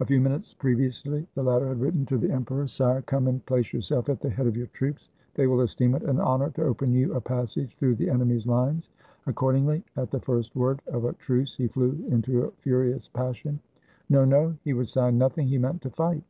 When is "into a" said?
12.10-12.50